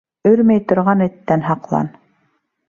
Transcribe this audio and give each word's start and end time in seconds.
Өрмәй 0.29 0.63
торған 0.71 1.03
эттән 1.09 1.45
һаҡлан. 1.49 1.93